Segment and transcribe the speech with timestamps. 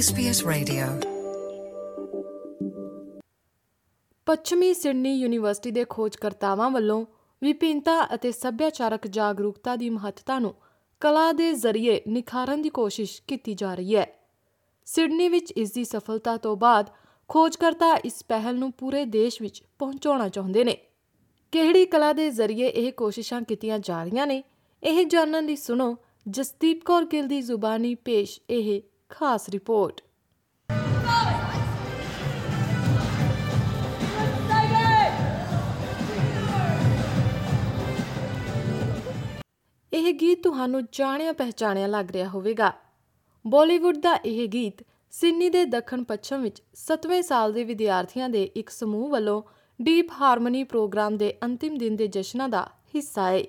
[0.00, 1.08] SBS Radio.
[4.26, 7.06] ਪੱਛਮੀ Sydney university ਦੇ ਖੋਜਕਰਤਾਵਾਂ ਵੱਲੋਂ
[7.42, 10.54] ਵਿਭਿੰਨਤਾ ਅਤੇ ਸੱਭਿਆਚਾਰਕ ਜਾਗਰੂਕਤਾ ਦੀ ਮਹੱਤਤਾ ਨੂੰ
[11.00, 14.28] ਕਲਾ ਦੇ ਜ਼ਰੀਏ ਨਿਖਾਰਨ ਦੀ ਕੋਸ਼ਿਸ਼ ਕੀਤੀ ਜਾ ਰਹੀ ਹੈ।
[14.84, 16.90] ਸਿਡਨੀ ਵਿੱਚ ਇਸ ਦੀ ਸਫਲਤਾ ਤੋਂ ਬਾਅਦ
[17.28, 20.78] ਖੋਜਕਰਤਾ ਇਸ ਪਹਿਲ ਨੂੰ ਪੂਰੇ ਦੇਸ਼ ਵਿੱਚ ਪਹੁੰਚਾਉਣਾ ਚਾਹੁੰਦੇ ਨੇ।
[21.52, 24.44] ਕਿਹੜੀ ਕਲਾ ਦੇ ਜ਼ਰੀਏ ਇਹ ਕੋਸ਼ਿਸ਼ਾਂ ਕੀਤੀਆਂ ਜਾ ਰਹੀਆਂ ਨੇ,
[24.82, 25.96] ਇਹ ਜਾਣਨ ਲਈ ਸੁਣੋ
[26.28, 30.00] ਜਸਦੀਪ ਕੌਰ ਗਿੱਲ ਦੀ ਜ਼ੁਬਾਨੀ ਪੇਸ਼ ਇਹ ਖਾਸ ਰਿਪੋਰਟ।
[39.92, 42.72] ਇਹ ਗੀਤ ਤੁਹਾਨੂੰ ਜਾਣਿਆ ਪਹਿਚਾਣਿਆ ਲੱਗ ਰਿਹਾ ਹੋਵੇਗਾ।
[43.44, 48.70] ਬਾਲੀਵੁੱਡ ਦਾ ਇਹ ਗੀਤ ਸਿਡਨੀ ਦੇ ਦੱਖਣ ਪੱਛਮ ਵਿੱਚ 7ਵੇਂ ਸਾਲ ਦੇ ਵਿਦਿਆਰਥੀਆਂ ਦੇ ਇੱਕ
[48.70, 49.42] ਸਮੂਹ ਵੱਲੋਂ
[49.80, 53.42] ਡੀਪ ਹਾਰਮਨੀ ਪ੍ਰੋਗਰਾਮ ਦੇ ਅੰਤਿਮ ਦਿਨ ਦੇ ਜਸ਼ਨਾਂ ਦਾ ਹਿੱਸਾ ਹੈ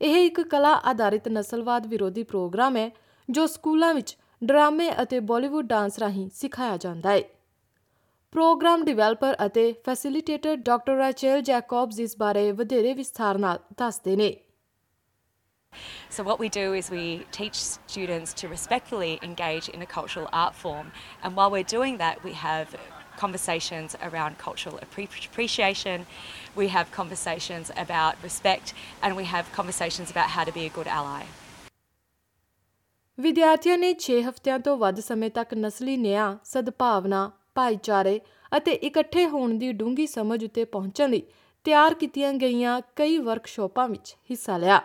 [0.00, 2.90] ਇਹ ਇੱਕ ਕਲਾ ਆਧਾਰਿਤ ਨਸਲਵਾਦ ਵਿਰੋਧੀ ਪ੍ਰੋਗਰਾਮ ਹੈ
[3.28, 7.21] ਜੋ ਸਕੂਲਾਂ ਵਿੱਚ ਡਰਾਮੇ ਅਤੇ ਬਾਲੀਵੁੱਡ ਡਾਂਸ ਰਾਹੀਂ ਸਿਖਾਇਆ ਜਾਂਦਾ ਹੈ
[8.33, 14.35] ਪ੍ਰੋਗਰਾਮ ਡਿਵੈਲਪਰ ਅਤੇ ਫੈਸਿਲਿਟੇਟਰ ਡਾਕਟਰ ਰੈਚਲ ਜੈਕੋਬਸ ਇਸ ਬਾਰੇ ਵਧੇਰੇ ਵਿਸਥਾਰ ਨਾਲ ਦੱਸਦੇ ਨੇ
[16.11, 20.55] So, what we do is we teach students to respectfully engage in a cultural art
[20.55, 20.87] form,
[21.21, 22.73] and while we're doing that, we have
[23.17, 26.07] conversations around cultural appre- appreciation,
[26.55, 30.87] we have conversations about respect, and we have conversations about how to be a good
[30.87, 31.21] ally.
[33.18, 38.20] ਵਿਦਿਆਰਥੀਆਂ ਨੇ 6 ਹਫ਼ਤਿਆਂ ਤੋਂ ਵੱਧ ਸਮੇਂ ਤੱਕ ਨਸਲੀ ਨਿਆਂ, ਸਦਭਾਵਨਾ, ਭਾਈਚਾਰੇ
[38.56, 41.22] ਅਤੇ ਇਕੱਠੇ ਹੋਣ ਦੀ ਡੂੰਘੀ ਸਮਝ ਉੱਤੇ ਪਹੁੰਚਣ ਲਈ
[41.66, 44.80] ਤਿਆਰ ਕੀਤੀਆਂ ਗਈਆਂ ਕਈ ਵਰਕਸ਼ਾਪਾਂ ਵਿੱਚ ਹਿੱਸਾ ਲਿਆ।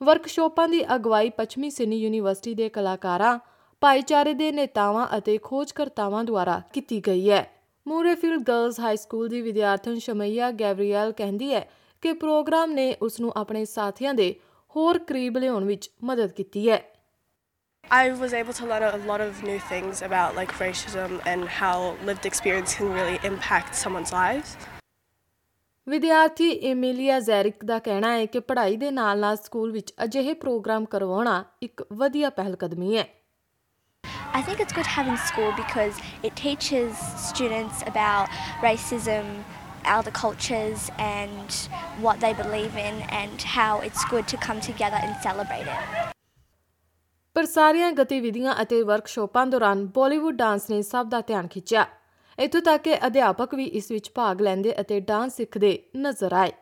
[0.00, 3.38] ਵਰਕਸ਼ਾਪਾਂ ਦੀ ਅਗਵਾਈ ਪੱਛਮੀ ਸਿਡਨੀ ਯੂਨੀਵਰਸਿਟੀ ਦੇ ਕਲਾਕਾਰਾਂ
[3.80, 7.46] ਭਾਈਚਾਰੇ ਦੇ ਨੇਤਾਵਾਂ ਅਤੇ ਖੋਜਕਰਤਾਵਾਂ ਦੁਆਰਾ ਕੀਤੀ ਗਈ ਹੈ
[7.86, 11.68] ਮੂਰੇਫੀਲਡ ਗਰਲਜ਼ ਹਾਈ ਸਕੂਲ ਦੀ ਵਿਦਿਆਰਥਣ ਸ਼ਮਈਆ ਗੈਬਰੀਐਲ ਕਹਿੰਦੀ ਹੈ
[12.02, 14.34] ਕਿ ਪ੍ਰੋਗਰਾਮ ਨੇ ਉਸ ਨੂੰ ਆਪਣੇ ਸਾਥੀਆਂ ਦੇ
[14.76, 16.91] ਹੋਰ ਕਰੀਬ ਲਿਆਉਣ ਵਿੱਚ ਮਦਦ ਕੀਤੀ ਹੈ
[17.89, 21.95] I was able to learn a lot of new things about like racism and how
[22.03, 24.57] lived experience can really impact someone's lives.
[25.87, 31.43] ਵਿਦਿਆਰਥੀ ਏਮੀਲੀਆ ਜ਼ੈਰਿਕ ਦਾ ਕਹਿਣਾ ਹੈ ਕਿ ਪੜ੍ਹਾਈ ਦੇ ਨਾਲ-ਨਾਲ ਸਕੂਲ ਵਿੱਚ ਅਜਿਹੇ ਪ੍ਰੋਗਰਾਮ ਕਰਵਾਉਣਾ
[31.63, 33.05] ਇੱਕ ਵਧੀਆ ਪਹਿਲਕਦਮੀ ਹੈ
[34.39, 39.31] I think it's good having school because it teaches students about racism,
[39.95, 41.57] other cultures, and
[42.07, 46.15] what they believe in, and how it's good to come together and celebrate it.
[47.42, 51.84] ਪਰ ਸਾਰੀਆਂ ਗਤੀਵਿਧੀਆਂ ਅਤੇ ਵਰਕਸ਼ਾਪਾਂ ਦੌਰਾਨ ਬਾਲੀਵੁੱਡ ਡਾਂਸ ਨੇ ਸਭ ਦਾ ਧਿਆਨ ਖਿੱਚਿਆ।
[52.38, 56.52] ਇੱਥੋਂ ਤੱਕ ਕਿ ਅਧਿਆਪਕ ਵੀ ਇਸ ਵਿੱਚ ਭਾਗ ਲੈਂਦੇ ਅਤੇ ਡਾਂਸ ਸਿੱਖਦੇ ਨਜ਼ਰ ਆਏ।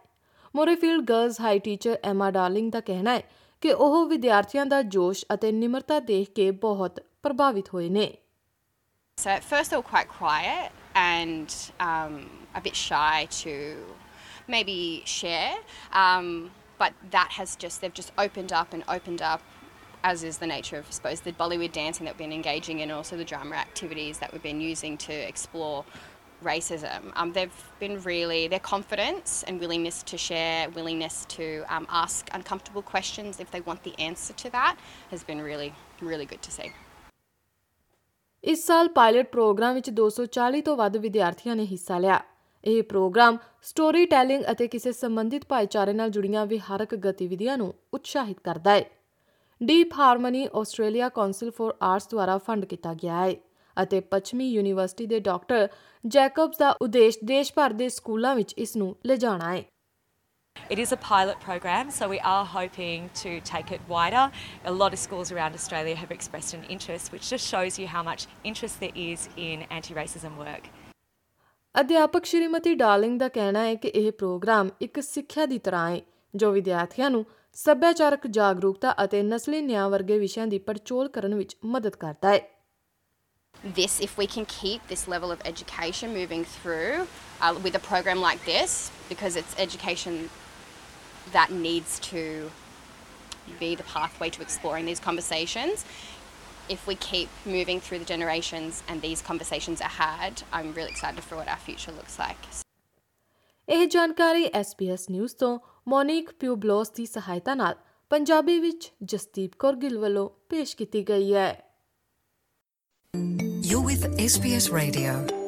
[0.57, 3.23] Moorefield girls high teacher Emma Darling ਦਾ ਕਹਿਣਾ ਹੈ
[3.63, 8.09] ਕਿ ਉਹ ਵਿਦਿਆਰਥੀਆਂ ਦਾ ਜੋਸ਼ ਅਤੇ ਨਿਮਰਤਾ ਦੇਖ ਕੇ ਬਹੁਤ ਪ੍ਰਭਾਵਿਤ ਹੋਏ ਨੇ।
[9.19, 11.61] So at first they were quite quiet and
[11.91, 12.19] um,
[12.57, 13.55] a bit shy to
[14.57, 14.81] maybe
[15.19, 15.55] share,
[16.07, 16.35] um,
[16.81, 19.49] but that has just they've just opened up and opened up,
[20.03, 22.91] as is the nature of I suppose the Bollywood dancing that we've been engaging in,
[22.91, 25.85] also the drama activities that we've been using to explore
[26.43, 27.13] racism.
[27.15, 32.83] Um, they've been really their confidence and willingness to share, willingness to um, ask uncomfortable
[32.83, 34.77] questions if they want the answer to that
[35.11, 35.73] has been really
[36.03, 36.71] really good to see.
[38.45, 42.21] ਇਸ ਸਾਲ pilot programme ਵਿੱਚ 240 ਤੋਂ ਵੱਧ ਵਿਦਿਆਰਥੀਆਂ ਨੇ ਹਿੱਸਾ ਲਿਆ
[42.65, 48.75] ਇਹ ਪ੍ਰੋਗਰਾਮ ਸਟੋਰੀ ਟੈਲਿੰਗ ਅਤੇ ਕਿਸੇ ਸੰਬੰਧਿਤ ਭਾਈਚਾਰੇ ਨਾਲ ਜੁੜੀਆਂ ਵਿਹਾਰਕ ਗਤੀਵਿਧੀਆਂ ਨੂੰ ਉਤਸ਼ਾਹਿਤ ਕਰਦਾ
[48.75, 48.85] ਹੈ
[49.61, 53.35] deep harmony Australia council for arts ਦੁਆਰਾ ਫੰਡ ਕੀਤਾ ਗਿਆ ਹੈ
[53.77, 55.69] ਅਤੇ ਪੱਛਮੀ ਯੂਨੀਵਰਸਿਟੀ ਦੇ ਡਾਕਟਰ
[56.05, 59.65] ਜੈਕਬਸ ਦਾ ਉਦੇਸ਼ ਦੇਸ਼ ਭਰ ਦੇ ਸਕੂਲਾਂ ਵਿੱਚ ਇਸ ਨੂੰ ਲਿਜਾਣਾ ਹੈ
[60.57, 64.25] It is a pilot program, so we are hoping to take it wider.
[64.65, 68.03] A lot of schools around Australia have expressed an interest, which just shows you how
[68.05, 70.71] much interest there is in anti racism work.
[71.75, 76.01] ਅਧਿਆਪਕ Shrimati darling ਦਾ ਕਹਿਣਾ ਹੈ ਕਿ ਇਹ programme ਇੱਕ ਸਿੱਖਿਆ ਦੀ ਤਰ੍ਹਾਂ ਹੈ
[76.35, 77.25] ਜੋ ਵਿਦਿਆਰਥੀਆਂ ਨੂੰ
[77.56, 82.42] ਸੱਭਿਆਚਾਰਕ ਜਾਗਰੂਕਤਾ ਅਤੇ ਨਸਲੀ ਨਿਆਂ ਵਰਗੇ ਵਿਸ਼ਿਆਂ ਦੀ ਪੜਚੋਲ ਕਰਨ ਵਿੱਚ ਮਦਦ ਕਰਦਾ ਹੈ
[83.76, 87.08] this, if we can keep this level of education moving through
[87.42, 90.30] uh, with a program like this, because it's education
[91.32, 92.52] that needs to
[93.60, 95.86] be the pathway to exploring these conversations.
[96.68, 101.24] If we keep moving through the generations and these conversations are had, I'm really excited
[101.24, 102.38] for what our future looks like.
[103.71, 105.59] ਇਹ ਜਾਣਕਾਰੀ SBS news ਤੋਂ
[105.89, 107.75] ਮੋਨਿਕ ਪਿਊਬਲੋਸ ਦੀ ਸਹਾਇਤਾ ਨਾਲ
[108.11, 111.51] ਪੰਜਾਬੀ ਵਿੱਚ ਜਸਦੀਪ ਕੌਰ ਗਿੱਲ ਵੱਲੋਂ ਪੇਸ਼ ਕੀਤੀ ਗਈ ਹੈ
[113.65, 115.40] You're with SBS Radio.